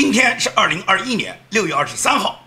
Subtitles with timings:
[0.00, 2.46] 今天是二零二一年六月二十三号。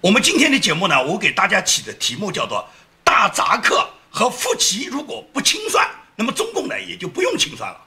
[0.00, 2.66] 我们今天的节目呢，我给大家起的题目叫做
[3.04, 7.78] “大扎克和夫奇如果不清算，那么中共呢也就不用清算了”。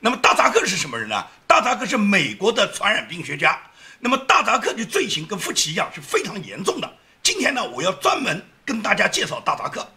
[0.00, 1.24] 那么大扎克是什么人呢？
[1.46, 3.58] 大扎克是美国的传染病学家。
[4.00, 6.92] 那么大扎克的罪行跟夫奇一样是非常严重的。
[7.22, 9.90] 今天呢，我要专门跟大家介绍大扎克。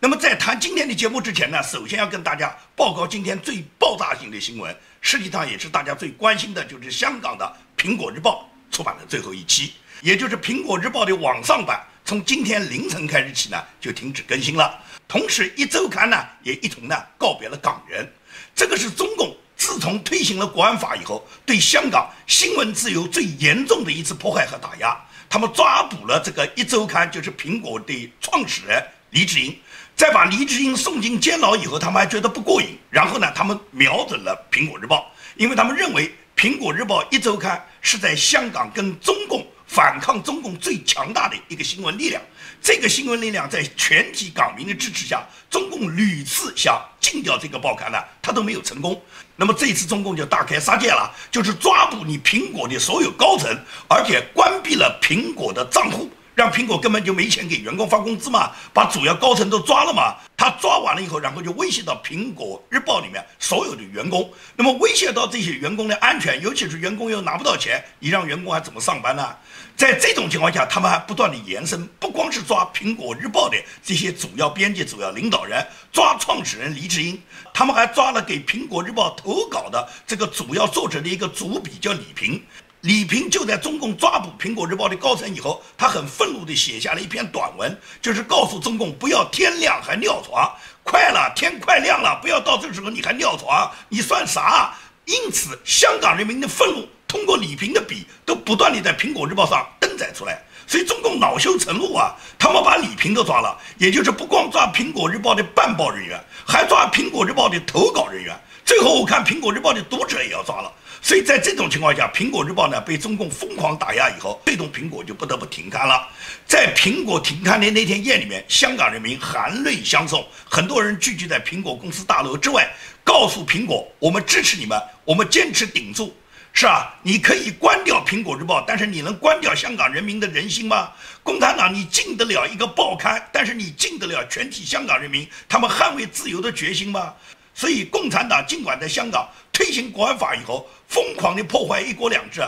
[0.00, 9.72] 那么在谈今天的节目之前呢，首先要跟大家报告今天最爆炸性的新闻，实际上也是大家最关心的，就是香港的《苹果日报》出版的最后一期。
[10.00, 14.80] 也就是《苹果日报》的网上版，从今天凌晨开始起呢，就停止更新了。
[15.08, 18.08] 同时，一周刊呢也一同呢告别了港人。
[18.54, 24.96] 这个是中共自从推行了国安法以后，对香港新闻自由最严重的一次迫害和打压。
[25.28, 28.80] 他们抓捕了这个一周刊，就是苹果的创始人
[29.10, 29.58] 黎智英，
[29.98, 34.98] 在把黎智英送进监牢以后，他们还觉得不过瘾，然后呢，他们瞄准了《苹果日报》，
[35.36, 36.08] 因为他们认为
[36.40, 39.44] 《苹果日报》一周刊是在香港跟中共。
[39.66, 42.22] 反抗中共最强大的一个新闻力量，
[42.62, 48.98] 这个新闻力量在全体港民的支持下，中共屡次想禁掉这个报刊呢，他都没有成功。
[49.36, 53.54] 那么这一次中共就大开杀戒了，就是抓捕你苹果的所有高层，
[53.88, 56.10] 而且关闭了苹果的账户。
[56.38, 60.14] 让苹果根本就没钱给员工发工资嘛，把主要高层都抓了嘛。
[60.36, 69.34] 他抓完了以后，然后就威胁到苹果日报里面所有的员工，那么威胁到这些员工的安全，尤其是员工又拿不到钱，你让员工还怎么上班呢？
[69.76, 77.20] 在这种情况下，他们还不断的延伸，不光是抓苹果日报的这些主要编辑、主要领导人，抓创始人黎智英，
[77.52, 82.40] 他们还抓了给苹果日报投稿的这个主要作者的一个主笔叫李平。
[82.82, 90.48] 李平就在中共抓捕《苹果日报》的高层以后，他很愤怒地写下了一篇短文，就是告诉中共不要天亮还尿床，
[90.84, 94.72] 快了，天快亮了，不要到这时候你还尿床，你算啥？
[95.06, 100.40] 因此，香港人民的愤怒通过李平的笔，都不断地在《苹果日报》上登载出来。
[100.64, 108.38] 所以中共恼羞成怒啊，他们把李平都抓了，也就是不光抓《苹果日报》的办报人员，还抓《苹果日报》的投稿人员。
[108.68, 110.70] 最后我看《苹果日报》的读者也要抓了。
[111.00, 116.06] 所以在这种情况下，《苹果日报》呢被中共疯狂打压以后，最终苹果就不得不停刊了。
[116.46, 122.70] 在苹果停刊的那天夜里面，香港人民含泪相送，很多人聚集在苹果公司大楼之外，
[123.02, 126.14] 告诉苹果：“我们支持你们，我们坚持顶住。”
[126.52, 130.90] 是啊，你可以关掉《苹果日报》，但是你能关掉香港人民的人心吗？
[131.22, 137.14] 共产党，你禁得了一个报刊，但是你禁得了全体香港人民他们捍卫自由的决心吗？
[137.58, 142.40] 所以，共产党尽管在香港推行国安法以后，疯狂地破坏一国两制，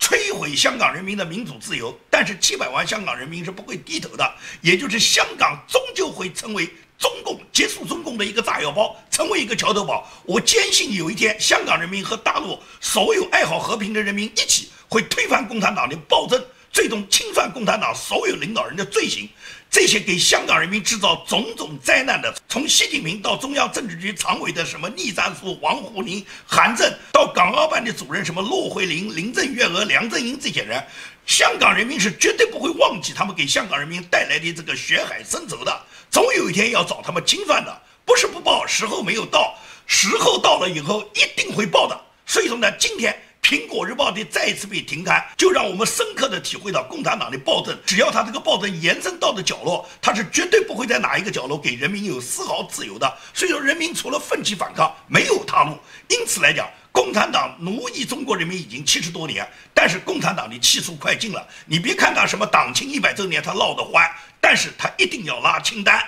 [0.00, 4.34] 摧毁香港人民的民主自由，但是七百万香港人民是不会低头的。
[4.62, 6.68] 也就是香港终究会成为
[6.98, 10.04] 中共结束中共的一个炸药包，成为一个桥头堡。
[10.24, 16.44] 我坚信有一天，香港人民和大陆所有爱好和平的人民一起会推翻共产党的暴政。
[16.72, 19.26] 最终清算共产党所有领导人的罪行，
[19.76, 30.82] 这些给香港人民制造种种灾难的，从习近平到中央政治局常委的什么栗战书、王沪宁、韩正，到港澳办的主任什么骆惠龄、林郑月娥、梁振英这些人，
[31.26, 35.78] 香港人民是绝对不会忘记他们给香港人民带来的这个血海深仇的，
[36.10, 42.00] 总有一天要找他们清算的，不是不报，时候没有到，时候到了以后一定会报的。
[42.24, 43.12] 所以说呢，今天。
[43.46, 47.78] 《苹果日报》的再一次被停刊，就让我们深刻的体会到共产党的暴政。
[47.86, 53.16] 只要他这个暴政延伸到的角落，他是绝对不会在哪一个角落给人民有丝毫自由的。
[53.32, 55.78] 所以说，人民除了奋起反抗，没有他路。
[56.08, 61.46] 因此来讲，共产党奴役中国人民已经七十多年，但是共产党的气数快尽了。
[61.66, 66.04] 你别看他什么党庆一百周年，他闹得欢，但是他一定要拉清单。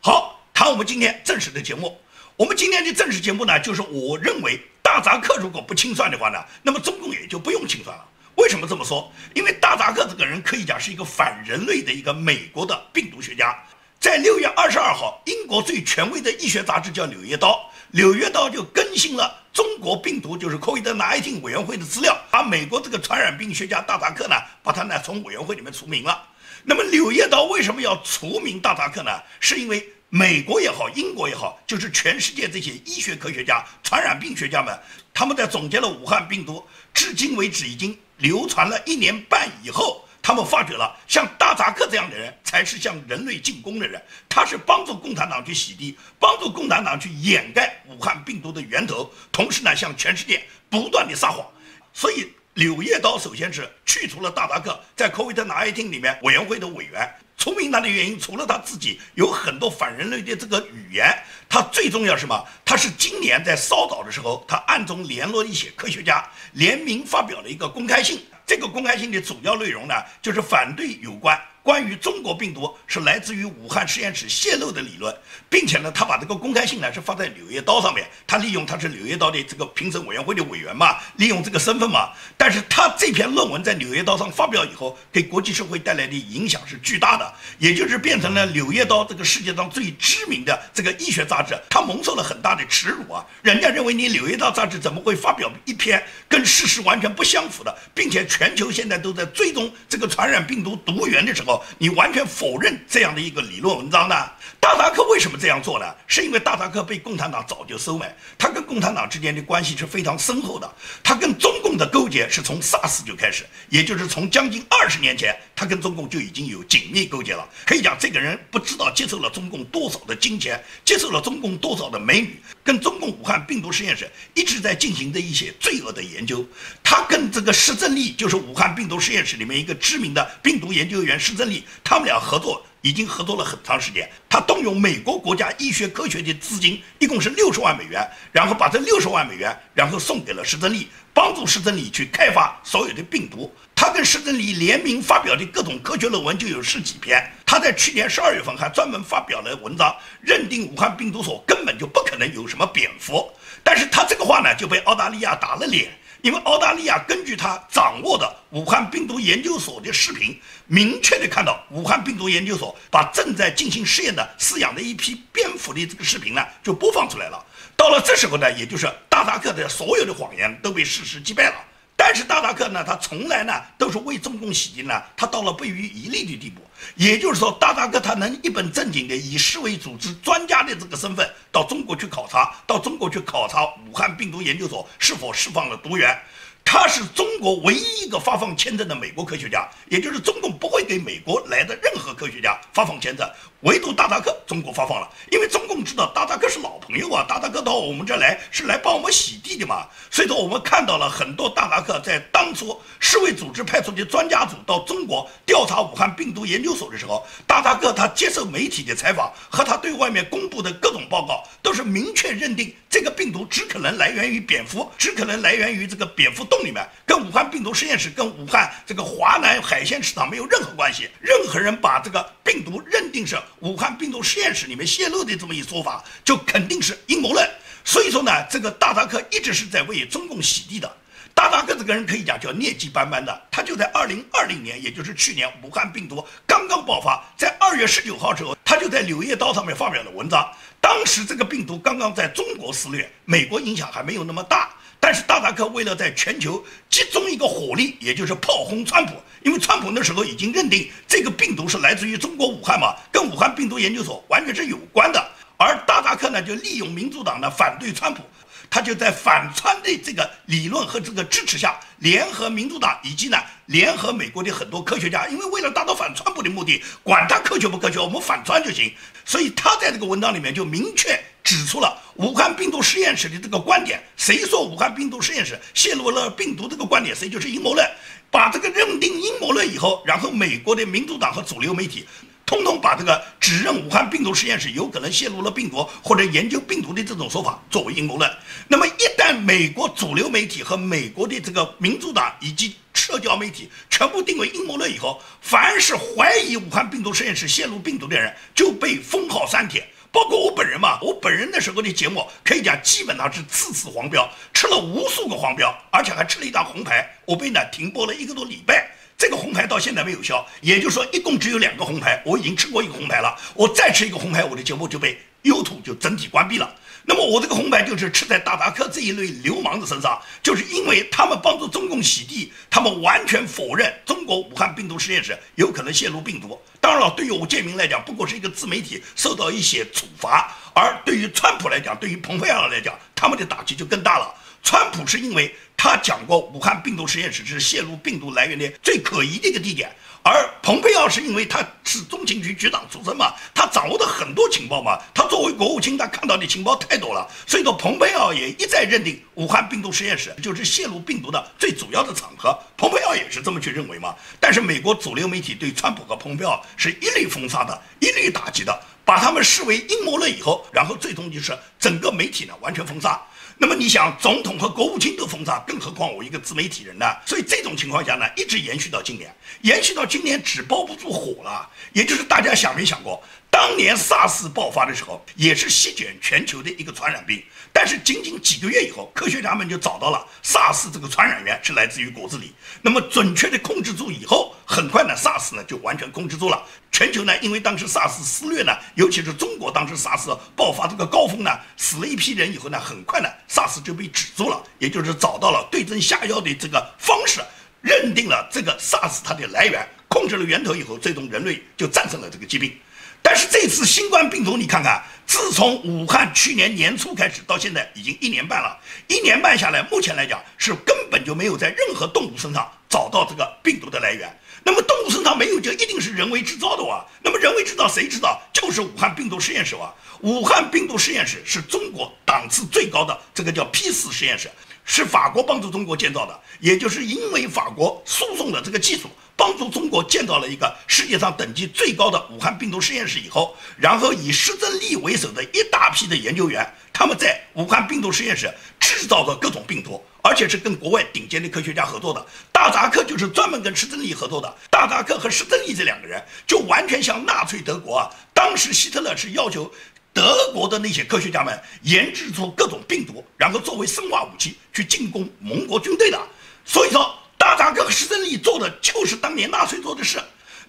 [0.00, 2.00] 好，谈我们今天正式的节目。
[2.36, 4.64] 我们今天的正式节目呢，就是我认为。
[4.90, 8.04] 大扎克如果不清算的话呢，那么中共也就不用清算了。
[8.34, 9.08] 为什么这么说？
[9.34, 13.56] 因为大扎克这个人可以讲是一个反人类的一个美国的病毒学家。
[14.00, 17.50] 在六月二十二号，英国最权威的医学杂志叫《柳叶刀》，
[17.92, 26.20] 《柳叶刀》就更新了中国病毒就是 COVID-19 委员会的资料，把美国这个传染病学家大扎克呢，把他呢从委员会里面除名了。
[26.64, 29.12] 那么《柳叶刀》为什么要除名大扎克呢？
[29.38, 29.88] 是因为。
[30.12, 34.76] 美国也好，英国也好，就是全世界这些医学科学家、传染病学家们，
[35.14, 51.46] 他们在总结了武汉病毒，至今为止已经流传了一年半以后，他们发觉了，像大扎克这样的人才是向人类进攻的人，他是帮助共产党去洗地，帮助共产党去掩盖武汉病毒的源头，同时呢，向全世界不断的撒谎，
[51.92, 52.32] 所以。
[52.54, 57.08] 柳叶刀首先是去除了大扎克在 COVID-19 里面委员会的委员。
[57.40, 61.10] 聪明他的原因，除了他自己有很多反人类的这个语言，
[61.48, 62.46] 他最重要什么？
[62.66, 66.22] 他是今年在烧岛的时候，他暗中联络一些科学家，
[66.52, 68.22] 联名发表了一个公开信。
[68.46, 71.40] 这个公开信的主要内容呢，就是反对有关。
[71.62, 75.14] 关于中国病毒是来自于武汉实验室泄露的理论，
[75.48, 78.08] 并且呢，他把这个公开信呢是发在《柳叶刀》上面。
[78.26, 82.10] 他利用他是《柳叶刀》的这个评审委员会的委员嘛，利用这个身份嘛。
[82.36, 91.54] 但是他这篇论文在《柳叶刀》上发表以后，给国际社会带来的影响是巨大的，也就是变成了《柳叶刀》这个世界上最知名的这个医学杂志。
[91.68, 93.22] 他蒙受了很大的耻辱啊！
[93.42, 101.49] 人家认为你《柳叶刀》杂志怎么会发表一篇跟事实完全不相符的，并且全球现在都在追踪这个传染病毒毒源的时候。
[101.78, 104.14] 你完全否认这样的一个理论文章呢？
[104.60, 105.86] 大达克为什么这样做呢？
[106.06, 110.70] 是因为大达克被共产党早就收买，他跟共产党之间的关系是非常深厚的。
[111.02, 117.48] 他跟中共的勾结是从 SARS 就开始，也就是从将近二十年前，他跟中共就已经有紧密勾结了。
[117.64, 126.46] 可以讲，这个人不知道接受了中共多少的金钱，接受了中共多少的美女，跟中共武汉病毒实验室一直在进行着一些罪恶的研究。
[126.84, 131.64] 他跟这个施正利，就是武汉病毒实验室里面一个知名的病毒研究员施正利。
[131.82, 134.08] 他们俩合作已经合作了很长时间。
[134.28, 143.52] 他动用美国国家医学科学的资金，一共是六十万美元，然后把这六十万美元，然后送给了施正利，帮助施正利去开发所有的病毒。
[143.74, 147.20] 他跟施正利联名发表的各种科学论文就有十几篇。
[147.46, 153.32] 他在去年十二月份还专门发表了文章，认定武汉病毒所根本就不可能有什么蝙蝠。
[153.64, 155.90] 但是他这个话呢，就被澳大利亚打了脸。
[156.22, 167.42] 因为澳大利亚根据他掌握的武汉病毒研究所的视频，明确的看到武汉病毒研究所把正在进行试验的饲养的一批蝙蝠的这个视频呢，就播放出来了。
[167.76, 171.54] 到了这时候呢，也就是大达克的所有的谎言都被事实击败了。
[171.96, 176.60] 但是大达克呢，他从来呢都是为中共洗地呢，他到了不遗余力的地步。
[176.96, 186.16] 也就是说，大大哥他能一本正经的以世卫组织专家的这个身份到中国去考察，到中国去考察武汉病毒研究所是否释放了毒源。
[186.64, 193.28] 他是中国唯一一个发放签证的美国科学家，也就是中共不会给美国来的任何科学家发放签证，
[193.62, 216.44] 唯独大达克中国发放了，因为中共知道大达克是老朋友啊，大达克到我们这来是来帮我们洗地的嘛，所以说我们看到了很多大达克在当初世卫组织派出的专家组到中国调查武汉病毒研究所的时候，大达克他接受媒体的采访和他对外面公布的各种报告，都是明确认定这个病毒只可能来源于蝙蝠，只可能来源于这个蝙蝠。
[216.44, 221.08] 洞里面跟武汉病毒实验室、跟武汉这个华南海鲜市场没有任何关系。
[221.20, 227.48] 任何人把这个病毒认定是武汉病毒实验室里面泄露的这么一说法，就肯定是阴谋论。
[227.84, 230.92] 所以说呢，这个大达克一直是在为中共洗地的。
[231.32, 233.40] 大达克这个人可以讲叫劣迹斑斑的。
[233.52, 240.48] 他就在二零二零年，也就是去年武汉病毒刚刚爆发，在二月十九号之后，他就在《柳叶刀》上面发表了文章。
[240.80, 244.70] 当时这个病毒刚刚在中国肆虐，美国影响还没有那么大。
[245.00, 255.20] 但是大达克为了在全球集中一个火力，也就是炮轰川普，因为川普那时候已经认定这个病毒是来自于中国武汉嘛，跟武汉病毒研究所完全是有关的。
[255.56, 258.22] 而大达克呢，就利用民主党呢反对川普，
[258.70, 263.36] 他就在反川的这个理论和这个支持下，联合民主党以及呢
[263.66, 268.94] 联合美国的很多科学家，因为为了达到反川普的目的，管他科学不科学，我们反川就行。
[269.24, 271.20] 所以他在这个文章里面就明确。
[271.42, 277.84] 指出了武汉病毒实验室的这个观点，谁说武汉病毒实验室泄露了病毒这个观点，谁就是阴谋论。
[278.30, 282.06] 把这个认定阴谋论以后，然后美国的民主党和主流媒体，
[282.50, 288.28] 通通把这个指认武汉病毒实验室有可能泄露了病毒或者研究病毒的这种说法作为阴谋论。
[288.66, 299.86] 那么一旦美国主流媒体和美国的这个民主党以及社交媒体全部定为阴谋论以后，凡是怀疑武汉病毒实验室泄露病毒的人就被封号删帖。
[300.10, 316.74] 包括我本人嘛，我本人那时候的节目可以讲基本上是次次黄标，吃了无数个黄标，而且还吃了一张红牌，我被呢停播了一个多礼拜，这个红牌到现在没有消，也就是说一共只有两个红牌，我已经吃过一个红牌了，我再吃一个红牌，我的节目就被优图就整体关闭了。
[317.04, 326.58] 那么我这个红牌就是吃在大达克这一类流氓的身上，就是因为他们帮助中共洗地，他们完全否认中国武汉病毒实验室有可能泄露病毒。
[326.80, 334.34] 当然了，对于我建明来讲，不过是一个自媒体受到一些处罚；而对于川普来讲，对于蓬佩奥来讲，他们的打击就更大了。
[334.62, 339.90] 川普是因为他讲过武汉病毒实验室是泄露病毒来源的最可疑的一个地点。
[340.22, 352.54] 而蓬佩奥是因为他是中情局局长出身嘛，他掌握的很多情报嘛，他作为国务卿，他看到的情报太多了，所以说蓬佩奥也一再认定武汉病毒实验室就是泄露病毒的最主要的场合。
[352.76, 354.14] 蓬佩奥也是这么去认为嘛。
[354.38, 363.18] 但是美国主流媒体对川普和蓬佩奥是一律封杀的，一律打击的，把他们视为阴谋论以后，然后最终就是整个媒体呢完全封杀。
[363.62, 367.04] 那么你想，总统和国务卿都封杀，更何况我一个自媒体人呢？
[367.26, 371.68] 所以这种情况下呢，一直延续到今年，延续到今年纸包不住火了。
[371.92, 373.22] 也就是大家想没想过，
[373.60, 377.44] 当年 SARS 爆发的时候，也是席卷全球的一个传染病。
[377.74, 382.52] 但是仅仅几个月以后，科学家们就找到了 SARS 这个传染源是来自于果子狸。
[382.80, 386.66] 那么准确的控制住以后，很快呢，SARS 呢就完全控制住了。
[386.90, 397.42] 全球呢，因为当时 SARS 肆虐呢，尤其是中国当时 SARS 爆发这个高峰呢，死了一批人以后呢，很快呢，SARS 就被止住了，也就是找到了对症下药的这个方式，
[397.82, 402.74] 认定了这个 SARS 它的来源，控制了源头以后，最终人类就战胜了这个疾病。
[403.22, 414.28] 但是这次新冠病毒，你看看，自从武汉去年年初开始到现在已经一年半了，一年半下来，目前来讲是根本就没有在任何动物身上找到这个病毒的来源。
[414.62, 417.04] 那么动物身上没有，就一定是人为制造的哇？
[417.22, 418.40] 那么人为制造谁知道？
[418.52, 419.94] 就是武汉病毒实验室哇！
[420.20, 424.50] 武汉病毒实验室是中国档次最高的这个叫 P 四实验室，
[424.84, 429.08] 是法国帮助中国建造的，也就是因为法国输送的这个技术。
[429.40, 442.26] 帮助中国建造了一个世界上等级最高的武汉病毒实验室以后，然后以施正利为首的一大批的研究员，他们在武汉病毒实验室制造的各种病毒，而且是跟国外顶尖的科学家合作的。
[442.52, 444.56] 大扎克就是专门跟施正利合作的。
[444.70, 449.72] 大扎克和施正利这两个人就完全像纳粹德国啊，当时希特勒是要求
[450.12, 456.20] 德国的那些科学家们研制出各种病毒，然后作为生化武器去进攻盟国军队的。
[456.66, 457.16] 所以说。
[457.60, 460.18] 大扎克和施正利做的就是当年纳粹做的事。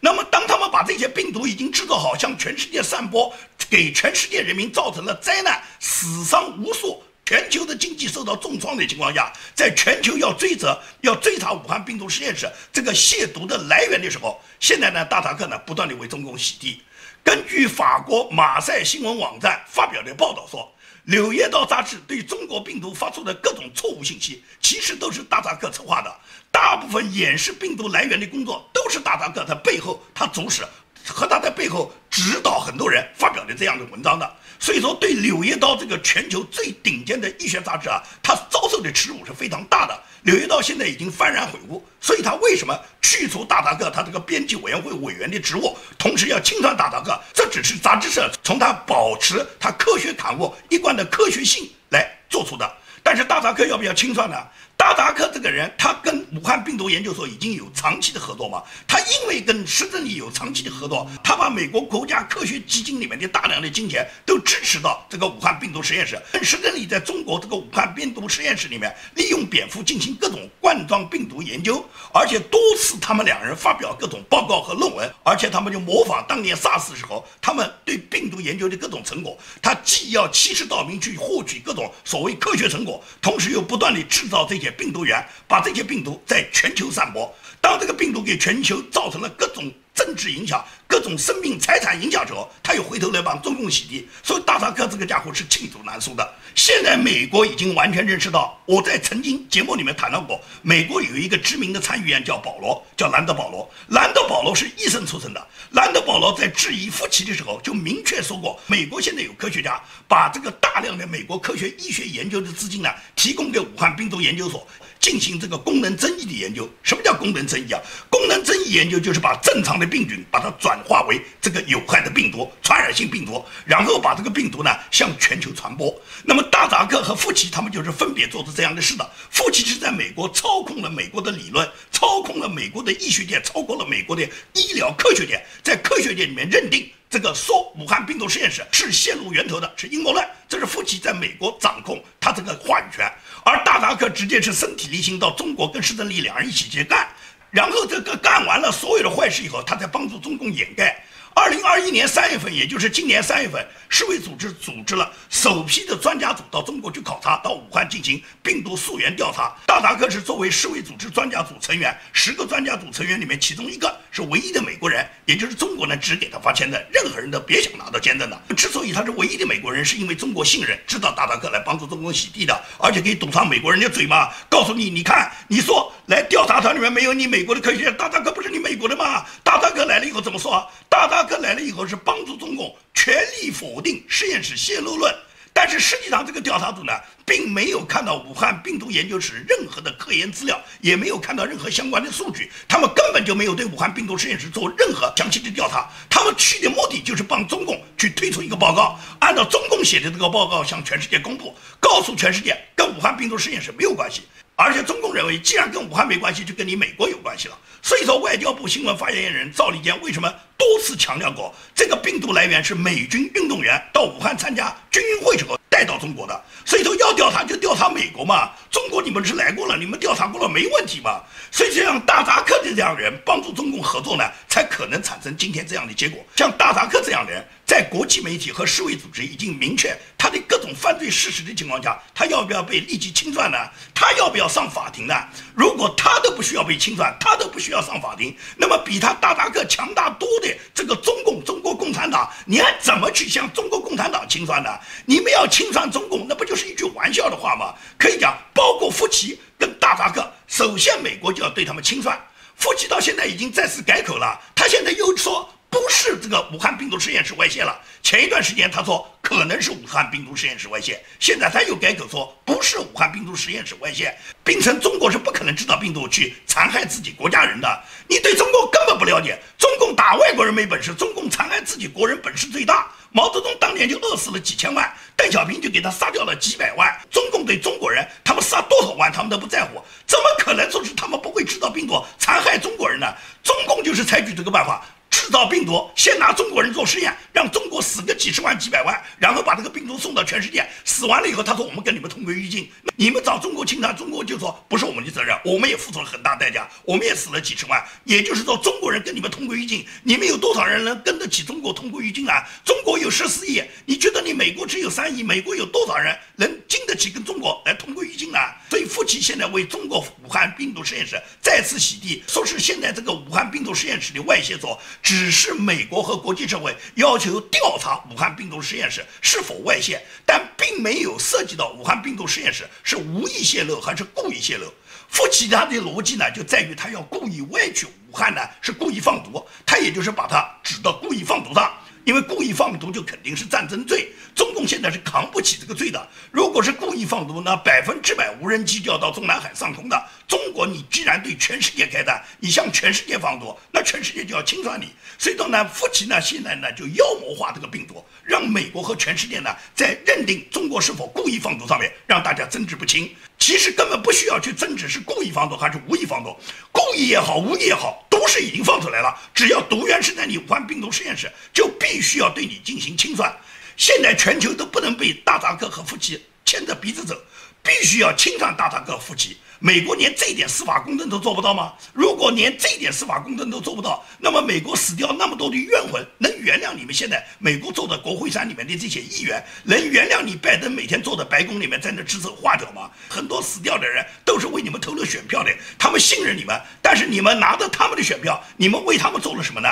[0.02, 3.34] 那么，当他们把这些病毒已经制造好，向全世界散播，
[3.70, 16.82] 给全世界人民造成了灾难，死伤无数，全球的经济受到重创的情况下，在全球要追责、要追查武汉病毒实验室这个亵渎的来源的时候，现在呢，大扎克呢不断的为中共洗地。
[17.24, 20.70] 根据法国马赛新闻网站发表的报道说。
[21.12, 26.10] 《柳叶刀》杂志对中国病毒发出的各种错误信息，其实都是大扎克策划的。
[26.50, 30.64] 大部分掩饰病毒来源的工作，都是大扎克在背后他主使
[31.08, 34.30] 和他在背后指导很多人发表的这样的文章的。
[34.60, 39.94] 所以说，对《柳叶刀》这个全球最顶尖的医学杂志啊，它遭受的耻辱是非常大的。
[40.22, 47.20] 《柳叶刀》现在已经幡然悔悟，所以他为什么去除大达克他这个编辑委员会委员的职务，同时要清算大达克？
[47.34, 52.72] 这只是杂志社从他保持他科学刊物一贯的科学性来做出的。
[53.02, 54.38] 但是大达克要不要清算呢？
[54.82, 58.64] 大达克这个人，他跟武汉病毒研究所已经有长期的合作嘛？
[58.88, 66.20] 他因为跟施正利有长期的合作，他把美国国家科学基金里面的大量的金钱都支持到这个武汉病毒实验室。
[66.42, 79.38] 施正利在中国这个武汉病毒实验室里面，利用蝙蝠进行各种冠状病毒研究，而且多次他们两人发表各种报告和论文，而且他们就模仿当年 SARS 时候他们对病毒研究的各种成果。
[79.62, 84.71] 他既要欺世盗名去获取各种所谓科学成果，同时又不断地制造这些。
[84.72, 96.34] 病毒源把这些病毒在全球散播，当这个病毒给全球造成了各种政治影响、各种生命财产影响者，他又回头来帮中共洗地，所以大扎克这个家伙是罄竹难书的。
[96.54, 103.72] 现在美国已经完全认识到，我在曾经节目里面谈到过，美国有一个知名的参议员叫保罗，叫兰德保罗。
[103.88, 114.68] 兰德保罗是医生出身的，兰德保罗在质疑夫妻的时候就明确说过，美国现在有科学家把这个大量的美国科学医学研究的资金呢，提供给武汉病毒研究所。
[115.00, 117.82] 进行这个功能增益的研究，什么叫功能增益啊？
[118.08, 125.94] 功能增益研究就是把正常的病菌把它转化为这个有害的病毒、传染性病毒，然后把这个病毒呢向全球传播。
[126.24, 129.10] 那么大扎克和夫奇他们就是分别做的这样的事的。
[129.30, 134.24] 夫奇是在美国操控了美国的理论，操控了美国的医学界，操控了美国的
[134.54, 136.90] 医疗科学界，在科学界里面认定。
[137.10, 140.26] 这个说武汉病毒实验室是泄露源头的，是阴谋论。
[140.48, 143.06] 这是夫妻在美国掌控他这个话语权，
[143.44, 147.10] 而大达克直接是身体力行到中国跟施正利两人一起去干，
[147.52, 151.04] 然后这个干完了所有的坏事以后，他才帮助中共掩盖。
[151.34, 159.56] 二零二一年三月份，也就是今年三月份，世卫组织组织了首批的专家组到中国去考察，到武汉进行病毒溯源调查。
[159.66, 168.42] 大达克是作为世卫组织专家组成员，十个专家组成员里面，其中一个是唯一的美国人，也就是中国呢只给他发签证，任何人都别想拿到签证的。
[168.54, 179.26] 之所以他是唯一的美国人，是因为中国信任，知道大达克来帮助中国洗地的，而且可以堵上美国人的嘴嘛，告诉你，你看，你说来调查团里面没有你美国的科学家，大扎哥不是你美国的吗？
[179.46, 180.70] 大扎哥来了以后怎么说？
[180.90, 185.16] 大扎哥来了以后是帮助中共全力否定实验室泄露论。
[185.54, 186.92] 但是实际上，这个调查组呢，
[187.26, 195.90] 并没有看到武汉病毒研究室任何的科研资料，也没有看到任何相关的数据，他们根本就没有对武汉病毒实验室做任何详细的调查。
[196.10, 204.24] 他们去的目的就是帮中共去推出一个报告，按照中共写的这个报告向全世界公布，告诉全世界跟武汉病毒实验室没有关系。
[204.56, 207.58] 而且中共认为，既然跟武汉没关系，就跟你美国有关系了。
[207.82, 216.44] 所以说，外交部新闻发言人赵立坚为什么多次强调过，这个病毒来源是美军运动员到武汉参加军运会时候带到中国的？
[216.64, 221.24] 所以说要调查就调查美国嘛，中国你们是来过了，你们调查过了没问题嘛？
[221.50, 226.24] 所以像大扎克的这样人帮助中共合作呢，才可能产生今天这样的结果。
[226.36, 227.44] 像大扎克这样的人。
[227.82, 233.58] 在国际媒体和世卫组织已经明确他的各种犯罪事实的情况下，他要不要被立即清算呢？
[233.92, 235.16] 他要不要上法庭呢？
[235.56, 244.70] 如果他都不需要被清算，他都不需要上法庭，那么比他大扎克强大多的这个中共中国共产党，你还怎么去向中国共产党清算呢？
[245.08, 247.74] 你们要清算中共，那不就是一句玩笑的话吗？
[247.98, 252.16] 可以讲，包括夫妻跟大扎克，首先美国就要对他们清算。
[252.58, 255.51] 夫妻到现在已经再次改口了，他现在又说。
[255.72, 257.80] 不是这个武汉病毒实验室外泄了。
[258.04, 264.14] 前一段时间他说可能是武汉病毒实验室外泄，现在他又改口说不是武汉病毒实验室外泄，
[264.44, 267.84] 并称中国是不可能制造病毒去残害自己国家人的。
[268.10, 272.92] 你对中国根本不了解，中共打外国人没本事，中共残害自己国人本事最大。
[273.14, 276.94] 毛泽东当年就饿死了几千万，邓小平就给他杀掉了几百万。
[277.10, 283.08] 中共对中国人，他们杀多少万他们都不在乎，怎么可能说是他们不会制造病毒残害中国人呢？
[283.42, 284.86] 中共就是采取这个办法。
[285.12, 290.66] 制造病毒，先拿中国人做实验，让中国死个几十万、几百万，然后把这个病毒送到全世界。
[290.86, 292.72] 死完了以后，他说我们跟你们同归于尽。
[292.96, 297.84] 你们找中国清算，中国就说不是我们的责任，我们也付出了很大代价，我们也死了几十万。
[298.06, 302.48] 也就是说，中国人跟你们同归于尽，你们有多少人能跟得起中国同归于尽啊？
[302.64, 308.56] 中国有十四亿，你觉得你美国只有三亿，美国有多少人能经得起跟中国来同归于尽啊？
[308.70, 314.80] 所以，夫妻现在为中国武汉病毒实验室再次洗地，说是现在这个武汉病毒实验室的外泄所。
[315.02, 324.72] 只是美国和国际社会要求调查武汉病毒实验室是否外泄，但并没有涉及到武汉病毒实验室是无意泄露还是故意泄露。
[325.10, 331.74] 夫妻他的逻辑呢，就在于他要故意歪曲武汉呢是故意放毒，他也就是把它指到故意放毒上。
[332.04, 336.10] 因为故意放毒就肯定是战争罪，中共现在是扛不起这个罪的。
[336.32, 340.04] 如果是故意放毒，那百分之百无人机就要到中南海上空的。
[340.28, 344.94] 中国，你既然对全世界开战，你向全世界放毒，那全世界就要清算你。
[345.18, 353.14] 所以说呢，夫妻呢现在呢就妖魔化这个病毒，让美国和全世界呢在认定中国是否故意放毒上面让大家争执不清。
[353.38, 356.36] 其实根本不需要去争执是故意放毒还是无意放毒，
[356.72, 359.20] 故意也好，无意也好，不是已经放出来了。
[359.34, 363.36] 只要毒源是在你武汉病毒实验室，就必须要对你进行清算。
[363.76, 367.20] 现在全球都不能被大扎克和夫妻牵着鼻子走，
[367.64, 369.38] 必须要清算大扎克夫妻。
[369.64, 371.72] 美国连这点司法公正都做不到吗？
[371.94, 382.90] 如果连这点司法公正都做不到，那么美国死掉那么多的冤魂，能原谅你们现在美国坐在国会山里面的这些议员，能原谅你拜登每天坐在白宫里面在那指手画脚吗？
[383.08, 389.70] 很多死掉的人都是为你们投了选票的，他们信任你们，但是你们拿着他们的选票，你们为他们做了什么呢？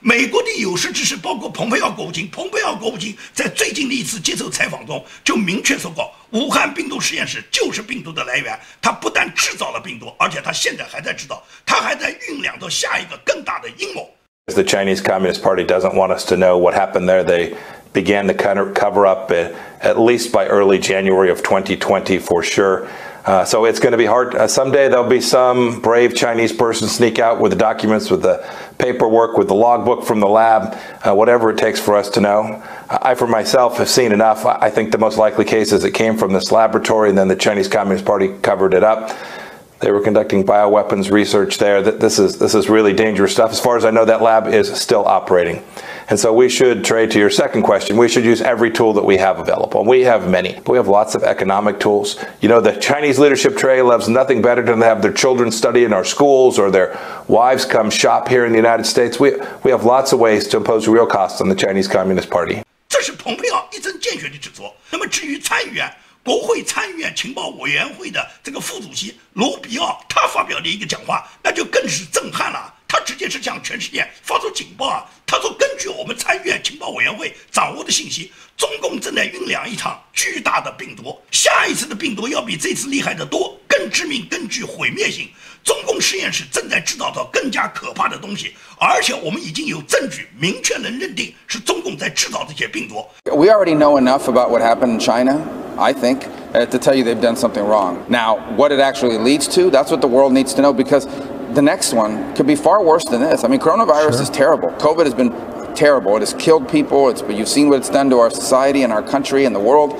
[0.00, 8.58] 美国的有识之士，包括蓬佩奥国务卿，蓬佩奥国务卿在最近的一次接受采访中就明确说过，武汉病毒实验室就是病毒的来源。
[8.80, 14.08] 他不但制造了病毒，而且他现在还在制造，他还在酝酿着下一个更大的阴谋。
[14.46, 17.24] The Chinese Communist Party doesn't want us to know what happened there.
[17.24, 17.56] They
[17.92, 22.86] began to cover up at least by early January of 2020 for sure.
[23.24, 24.36] Uh, so it's going to be hard.
[24.36, 28.38] Uh, someday there'll be some brave Chinese person sneak out with the documents, with the
[28.81, 32.63] paperwork, with the logbook from the lab, uh, whatever it takes for us to know.
[32.89, 34.45] I, for myself, have seen enough.
[34.45, 37.35] I think the most likely case is it came from this laboratory and then the
[37.35, 39.15] Chinese Communist Party covered it up.
[39.79, 41.81] They were conducting bioweapons research there.
[41.81, 43.51] This is, this is really dangerous stuff.
[43.51, 45.63] As far as I know, that lab is still operating.
[46.10, 47.96] And so we should trade to your second question.
[47.96, 49.80] We should use every tool that we have available.
[49.80, 52.16] And we have many, but we have lots of economic tools.
[52.40, 55.84] You know, the Chinese leadership tray loves nothing better than to have their children study
[55.84, 56.96] in our schools or their
[57.28, 59.18] wives come shop here in the United States.
[59.18, 62.62] We, we have lots of ways to impose real costs on the Chinese Communist Party.
[62.88, 64.62] 这是蓬佩奥一针见血的指出。
[64.90, 65.92] 那么至于参议员，
[66.24, 72.72] 国会参议院情报委员会的这个副主席罗比奥，他发表的一个讲话，那就更是震撼了。
[72.91, 75.05] 他直接是向全世界发出警报啊！
[75.25, 85.29] 他说，根据我们参议院情报委员会掌握的信息，中共正在酝酿一场巨大的病毒，下一次的病毒要比这次厉害得多，更致命、更具毁灭性。
[85.63, 92.95] 中共实验室正在制造着更加可怕的东西，而且我们已经有证据明确能认定是中共在制造这些病毒。
[93.23, 95.39] We already know enough about what happened in China,
[95.77, 97.99] I think, to tell you they've done something wrong.
[98.09, 101.07] Now, what it actually leads to, that's what the world needs to know because
[101.53, 103.43] the next one could be far worse than this.
[103.43, 104.21] I mean, coronavirus sure.
[104.23, 104.69] is terrible.
[104.71, 105.31] COVID has been
[105.75, 106.15] terrible.
[106.17, 107.09] It has killed people.
[107.09, 109.91] It's, you've seen what it's done to our society and our country and the world.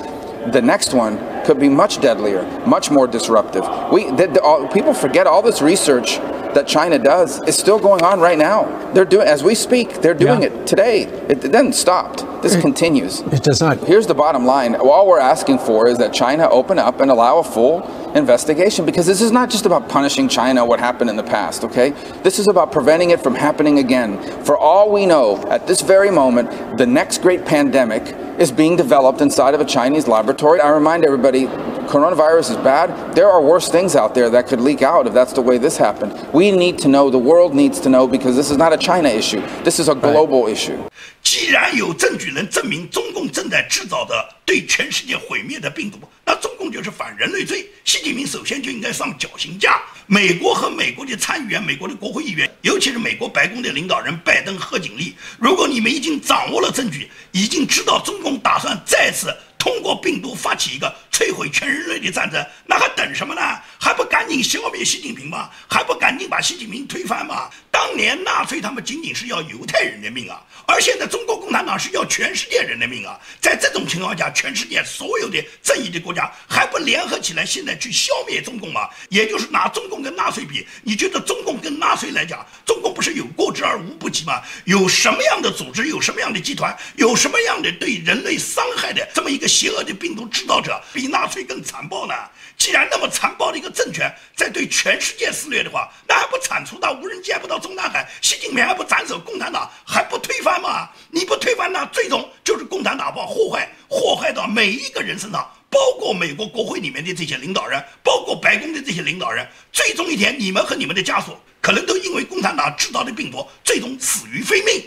[0.52, 3.64] The next one could be much deadlier, much more disruptive.
[3.92, 6.18] We, the, the, all, people forget all this research
[6.54, 8.92] that China does is still going on right now.
[8.92, 10.48] They're doing, as we speak, they're doing yeah.
[10.48, 11.02] it today.
[11.04, 12.42] It, it doesn't stop.
[12.42, 13.20] This it, continues.
[13.20, 13.78] It does not.
[13.78, 14.74] Here's the bottom line.
[14.74, 17.80] All we're asking for is that China open up and allow a full
[18.15, 21.91] investigation because this is not just about punishing China, what happened in the past, okay?
[22.23, 24.17] This is about preventing it from happening again.
[24.43, 29.21] For all we know, at this very moment, the next great pandemic is being developed
[29.21, 30.61] inside of a Chinese laboratory.
[30.61, 31.47] I remind everybody,
[31.87, 33.15] coronavirus is bad.
[33.15, 35.77] There are worse things out there that could leak out if that's the way this
[35.77, 36.13] happened.
[36.33, 39.09] We need to know, the world needs to know because this is not a China
[39.09, 39.41] issue.
[39.63, 40.53] This is a global right.
[40.53, 40.77] issue.
[41.23, 44.13] 既然有证据能证明中共正在制造的
[44.45, 47.67] 对全世界毁灭的病毒，那中共就是反人类罪。
[48.02, 49.80] 习近平首先就应该上绞刑架。
[50.08, 59.32] 美国和美国的参议员、美国的国会议员，尤其是美国白宫的领导人拜登、贺锦丽，如果你们已经掌握了证据，已经知道中共打算再次。
[59.56, 63.40] 通过病毒发起一个摧毁全人类的战争，那还等什么呢？
[63.78, 65.48] 还不赶紧消灭习近平吗？
[65.70, 67.48] 还不赶紧把习近平推翻吗？
[67.70, 73.16] 当年纳粹他们仅仅是要犹太人的命啊，而现在中国共产党是要全世界人的命啊！
[73.40, 78.88] 在这种情况下，全世界所有的正义的国家还不联合起来，现在去消灭中共吗？
[79.08, 84.42] 也就是拿中共跟纳粹比，你觉得中共跟纳粹来讲，中共不是有过之而无不及吗？
[84.64, 89.52] 有什么样的组织，有什么样的集团，有什么样的对人类伤害的这么一个？
[89.52, 92.14] 邪恶的病毒制造者比纳粹更残暴呢？
[92.62, 98.08] 既然那么残暴的一个政权在对全世界肆虐的话，那还不铲除到无人机，还不到中南海？
[98.20, 100.88] 习近平还不斩首共产党，还不推翻吗？
[101.10, 109.44] 你不推翻，那最终就是共产党把祸害祸害到每一个人身上，包括美国国会里面的这些领导人，包括白宫的这些领导人。
[109.72, 114.80] 最终一天，你们和你们的家属可能都因为共产党制造的病毒，最终死于非命。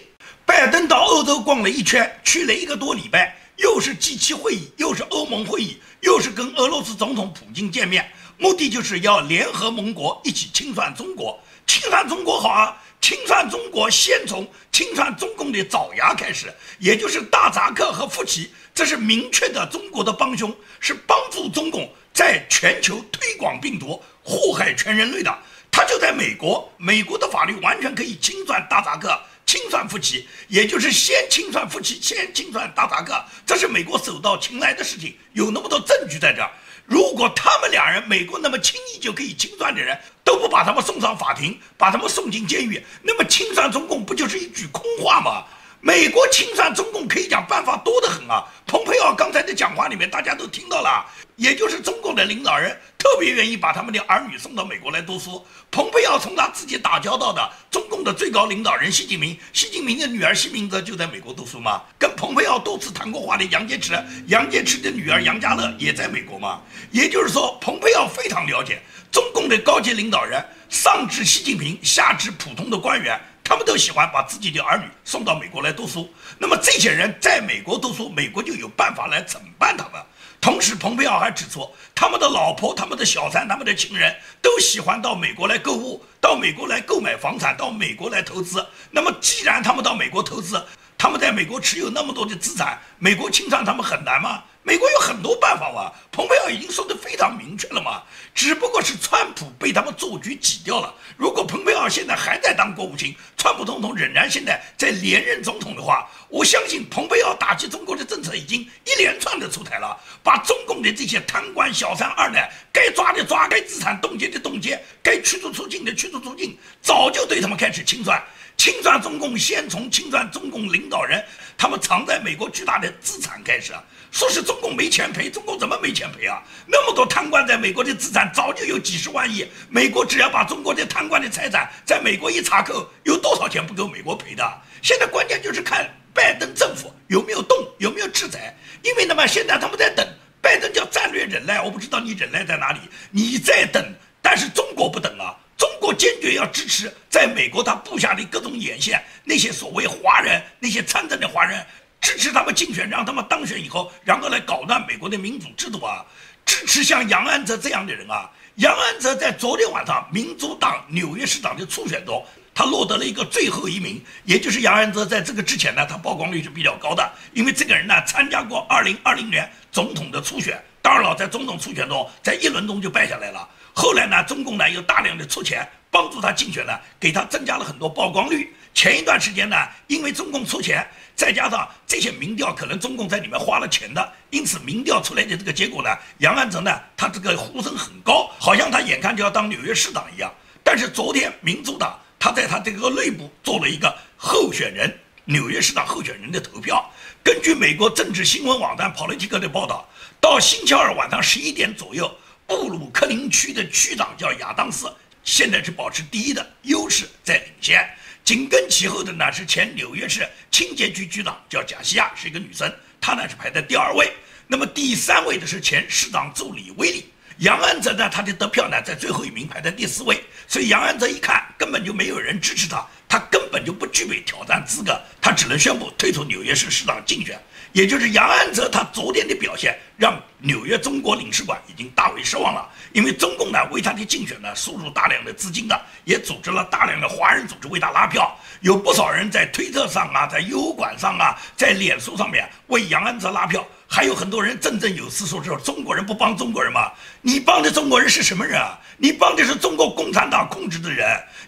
[0.46, 3.36] 拜登到欧洲逛了一圈，去了一个多礼拜。
[3.58, 11.40] 又是 G7 会议，又是欧盟会议，又是跟俄罗斯总统普京见面，目的就是要联合盟国一起清算中国。
[11.66, 25.36] 清算中国好啊，清算中国先从清算中共的爪牙开始，也就是大扎克和夫奇，这是明确的中国的帮凶，是帮助中共在全球推广病毒，祸害全人类的。
[25.72, 29.20] 他就在美国，美国的法律完全可以清算大扎克。
[29.46, 36.50] 清算夫妻，也就是先清算夫妻，先清算大扎克，这是美国手到擒来的事情，有那么多证据在这儿。
[36.86, 45.44] 如果他们两人，美国那么轻易就可以清算的人，都不把他们送上法庭，把他们送进监狱，那么清算中共不就是一句空话吗？
[45.82, 48.44] 美国清算中共可以讲办法多得很啊！
[48.66, 55.46] 蓬佩奥刚才的讲话里面，大家都听到了，也就是中共的领导人特别愿意把他们的儿女送到美国来读书。
[55.70, 61.82] 蓬佩奥从他自己打交道的中共的最高领导人习近平，习近平的女儿习明泽就在美国读书吗？
[62.00, 66.62] 跟蓬佩奥多次谈过话的杨洁篪，杨洁篪的女儿杨家乐也在美国吗？
[66.92, 73.20] 也就是说，蓬佩奥非常了解中共的高级领导人，上至习近平，下至普通的官员。
[73.48, 80.02] 他们都喜欢把自己的儿女送到美国来读书，那么这些人在美国读书，美国就有办法来惩办他们。
[80.46, 88.64] 同时，蓬佩奥还指出，他们的老婆、他们的小三、他们的情人都喜欢到美国来购物，到美国来购买房产，到美国来投资。
[88.92, 90.64] 那么，既然他们到美国投资，
[91.00, 94.44] 他们在美国持有那么多的资产，美国清算他们很难吗？
[94.68, 98.02] 美国有很多办法嘛，蓬佩奥已经说得非常明确了嘛，
[98.34, 100.92] 只不过是川普被他们做局挤掉了。
[101.16, 118.20] 如果蓬佩奥现在还在当国务卿，川普总统仍然现在在连任总统的话，我相信蓬佩奥打击中国的政策已经一连串的出台了，把中共的这些贪官小三二奶该抓的抓，该资产冻结的冻结，该驱逐出境的驱逐出境，早就对他们开始清算。
[118.58, 121.24] 清算中共，先从清算中共领导人
[121.56, 123.84] 他们藏在美国巨大的资产开始啊。
[124.16, 126.42] 说是中共没钱赔，中共怎么没钱赔啊？
[126.66, 134.62] 那么多贪官在美国的资产早就有几十万亿，美国只要把中国的贪官的财产在美国一查扣，有多少钱不够美国赔的？
[134.82, 138.56] 现在关键就是看拜登政府有没有动，有没有制裁。
[138.84, 140.08] 因为那么现在他们在等，
[140.42, 142.80] 拜登叫战略忍耐，我不知道你忍耐在哪里，
[143.12, 143.84] 你在等，
[144.22, 151.66] 但是中国不等啊，中国坚决要支持在美国他布下的各种眼线，那些所谓华人，那些参政的华人。
[152.06, 156.06] 支持他们竞选，让他们当选以后，然后来搞乱美国的民主制度啊！
[156.46, 158.30] 支持像杨安泽这样的人啊！
[158.58, 173.50] 杨安泽在昨天晚上民主党纽约市长的初选中，他落得了一个最后一名，也就是杨安泽在这个之前呢，他曝光率是比较高的，因为这个人呢参加过2020年总统的初选，当然了，在总统初选中，在一轮中就败下来了。
[173.74, 178.56] 后来呢，中共呢又大量的出钱帮助他竞选呢，给他增加了很多曝光率。
[178.76, 179.56] 前一段时间呢，
[179.88, 190.34] 因为中共出钱，再加上这些民调可能中共在里面花了钱的，因此民调出来的这个结果呢，杨安泽呢，他这个呼声很高，好像他眼看就要当纽约市长一样。
[190.64, 196.92] 但是昨天民主党他在他这个内部做了一个候选人，纽约市长候选人的投票。
[197.24, 199.88] 根据美国政治新闻网站 Politico 的报道，
[200.20, 202.14] 到星期二晚上十一点左右。
[202.48, 204.88] 布鲁克林区的区长叫亚当斯，
[205.24, 207.84] 现在是保持第一的优势在领先。
[208.26, 214.12] 紧跟其后的呢是前纽约市清洁局局长叫贾西亚，是一个女生，她呢是排在第二位。
[214.48, 217.06] 那么第三位的是前市长助理威利。
[217.38, 220.24] 杨安泽呢，他的得票呢在最后一名，排在第四位。
[220.48, 227.40] 所以杨安泽一看根本就没有人支持他，他根本就不具备挑战资格，他只能宣布退出纽约市市长竞选。
[227.76, 246.90] 也就是杨安泽，他昨天的表现让纽约中国领事馆已经大为失望了，因为中共呢为他的竞选呢输入大量的资金的，也组织了大量的华人组织为他拉票，有不少人在推特上啊，在优管上啊，在脸书上面为杨安泽拉票，还有很多人振振有词说：“说中国人不帮中国人吗？
[247.22, 248.80] 你帮的中国人是什么人啊？
[248.96, 251.06] 你帮的是中国共产党控制的人。”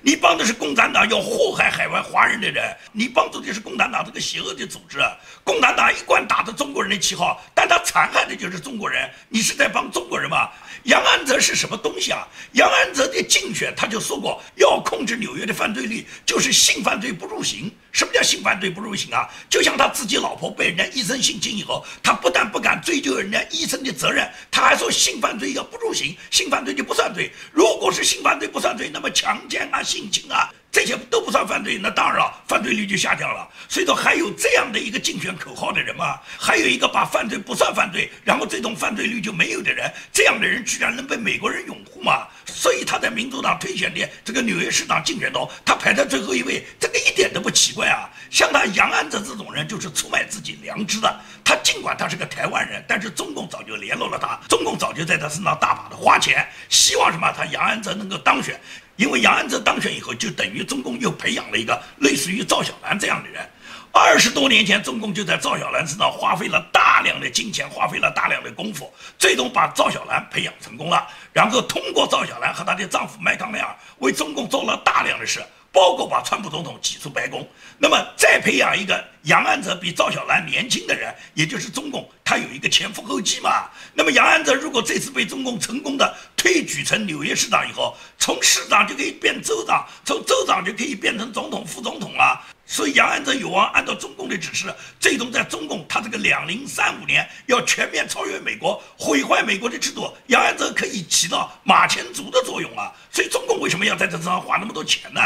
[0.07, 4.99] 你帮的是共产党要祸害海外华人的人，你帮助的是共产党这个邪恶的组织。
[5.43, 9.09] 共产党一贯打着中国人的旗号，但他残害的就是中国人。
[9.27, 10.49] 你是在帮中国人吗？
[10.83, 12.25] 杨安泽是什么东西啊？
[12.53, 17.69] 杨安泽的竞选他就说过，要控制纽约的犯罪率，就是性犯罪不入刑。
[17.91, 19.27] 什么叫性犯罪不入刑啊？
[19.49, 27.29] 就像他自己老婆被人家医生性侵以后，他不但不敢追究人家医生的责任，他还说性犯罪要不入刑，性犯罪就不算罪。
[27.51, 30.49] 如果是性犯罪不算罪，那么强奸啊、性性侵啊。
[30.69, 33.49] 这些都不算犯罪，那当然了，犯罪率就下降了。
[33.67, 36.19] 所以说，还有这样的一个竞选口号的人吗？
[36.37, 42.27] 还有一个把犯罪不算犯罪，然后这种犯罪率就没有的人，这样的人居然能被美国人拥护吗？
[42.45, 48.07] 所以他在民主党推选的这个纽约市长竞选中，他排在最后一位，这个一点都不奇怪啊。
[48.29, 51.19] 像他杨安泽这种人，就是出卖自己良知的。
[51.43, 57.33] 他尽管他是个台湾人，但是中共早就联络了他，中共早就在他身上大把的花钱，希望什么？
[57.35, 58.59] 他杨安泽能够当选。
[58.97, 63.47] 因为杨安泽当选以后，就等于中共又培养了一个类似于赵小兰这样的人。
[63.93, 71.07] 二十多年前，中共就在赵小兰身上花费了大量的金钱，花费了大量的功夫，最终把赵小兰培养成功了。
[71.31, 75.43] 然后通过赵小兰和她的丈夫麦康奈尔，为中共做了大量的事。
[75.77, 83.69] 包括把川普总统挤出白宫，那么再培养一个杨安泽比赵小兰年轻的人，也就是中共，他有一个前赴后继嘛。
[83.93, 92.41] 那么杨安泽如果这次被中共成功的推举成纽约市长以后，从市长就可以变州长，从州长就可以变成总统、副总统了。
[92.65, 102.91] 所以杨安泽有望按照中共的指示，最终在中共他这个两零三五年要全面超越美国，毁坏美国的制度，杨安泽可以起到马前卒的作用啊。
[103.11, 105.21] 所以中共为什么要在这上花那么多钱呢？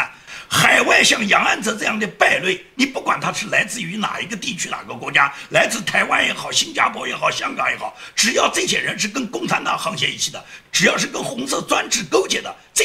[0.54, 12.28] 海外像杨安泽这样的败类，你不管他是来自于哪一个地区、哪个国家，来自台湾也好、新加坡也好、香港也好，只要这些人是跟共产党沆瀣一气的，只要是跟红色专制勾，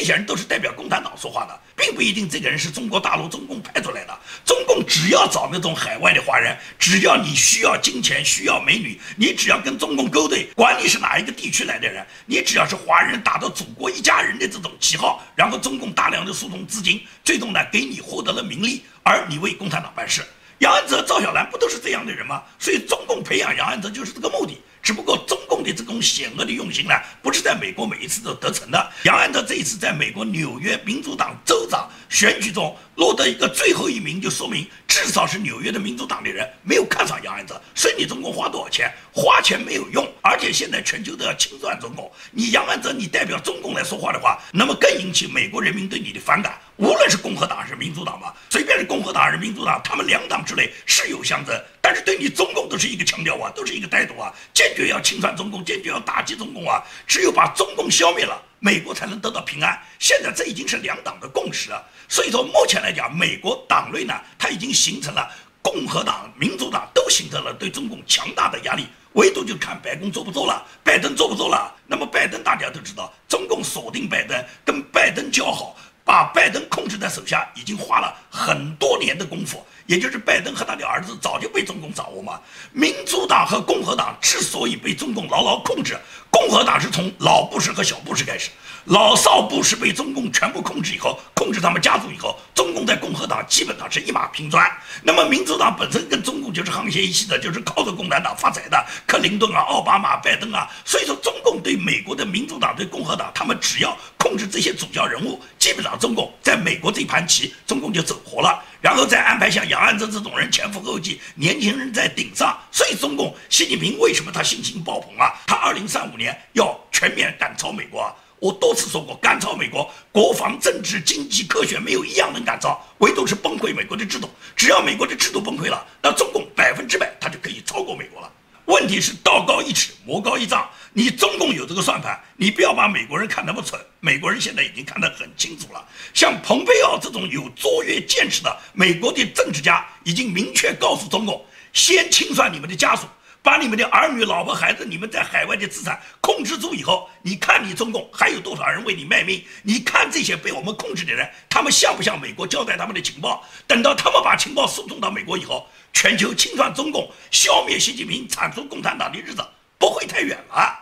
[0.07, 4.19] 些人都是代表共产党说话的，并不一定这个人是中国大陆中共派出来的。
[4.45, 20.25] 中共只要找那种海外的华人，只要你需要金钱、需要美女，你只要跟中共勾兑，管你是哪一个地区来的人，你只要是华人，打着祖国一家人的这种旗号，然后中共大量的输送资金，最终呢给你获得了名利，而你为共产党办事。
[20.59, 22.41] 杨安泽、赵小兰不都是这样的人吗？
[22.57, 24.57] 所以中共培养杨安泽就是这个目的。
[24.87, 28.91] 只不过中共的这种险恶的用心呢，不是在美国每一次都得逞的。
[29.03, 37.61] 杨安德这一次在美国纽约民主党州长选举中落得一个最后一名，就说明至少是纽约的民主党的人没有看上杨安泽。
[37.75, 40.03] 所以你中共花多少钱，花钱没有用。
[40.23, 46.59] 而且现在全球都要清算中共，你杨安泽你代表中共来说话的话，那么更引起美国人民对你的反感。
[46.77, 56.81] 无论是共和党还是民主党吧，随便是共和党还是民主党，他们两党之内是有相争，但是对你中共都是一个强调啊，都是一个态度啊，坚决要清算中共，坚决要打击中共啊！
[57.07, 59.77] 只有把中共消灭了，美国才能得到平安。
[59.99, 65.29] 现在这已经是两党的共识了，所以说目前来讲，美国党内呢，它已经形成了
[65.61, 71.73] 共和党、民主党都形成了对中共强大的压力，唯独就看白宫做不做了，拜登做不做了。
[71.85, 75.75] 那么拜登大家都知道，中共锁定拜登，跟拜登交好。
[76.07, 79.61] 把拜登控制在手下，已经花了很多年的功夫。
[79.85, 82.39] 也就是拜登和他的儿子，早就被中共掌握嘛。
[82.71, 85.97] 民主党和共和党之所以被中共牢牢控制，
[86.29, 88.49] 共和党是从老布什和小布什开始，
[88.87, 94.65] 老少布什被中共全部控制以后，控制他们家族以后，中共在共和党基本上是一马平川。
[95.03, 100.69] 那么民主党本身跟中共就是沆瀣一气的，就是靠着共产党发财的，克林顿啊、奥巴马、拜登啊。
[100.85, 108.63] 所以说，中共对美国的民主党对共和党，他们只要控制这些主要人物，基本上中共在美国这盘棋，中共就走活了。
[108.79, 112.57] 然后再安排像杨安泽这种人前赴后继，年轻人在顶上。
[112.71, 115.33] 所以中共习近平为什么他信心爆棚啊？
[115.45, 118.09] 他二零三五年要全面赶超美国。
[118.39, 124.29] 我多次说过，赶超美国，国防、政治、经济、科学没有一样能赶超，唯独是崩溃美国的制度。
[124.55, 128.31] 只要美国的制度崩溃了，那中共百分之百他就可以超过美国了。
[128.65, 130.69] 问题是道高一尺，魔高一丈。
[130.93, 133.79] 你中共有这个算盘，你不要把美国人看那么蠢。
[133.99, 135.83] 美国人现在已经看得很清楚了。
[136.13, 143.07] 像蓬佩奥这种有卓越见识的美国的政治家，已经明确告诉中共：先清算你们的家属。
[143.47, 149.41] 把你们的儿女、老婆、孩子，你们在海外的资产控制住以后，你看你中共还有多少人为你卖命？
[149.63, 153.41] 你看这些被我们控制的人，他们像不像美国交代他们的情报？
[153.65, 159.41] 等到他们把情报输送到美国以后，全球清算中共、消灭习近平、铲除共产党的日子
[159.77, 160.77] 不会太远了。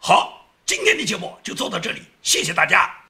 [0.00, 3.05] 好，今天的节目就做到这里，谢谢大家。